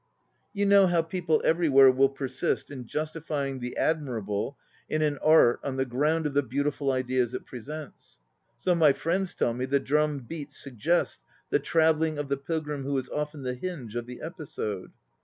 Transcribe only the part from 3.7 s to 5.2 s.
admirable in an